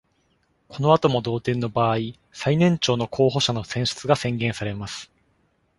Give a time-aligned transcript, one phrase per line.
[0.67, 1.97] この後も同点の場合、
[2.33, 5.11] 最年長の候補者の選出が宣言されます。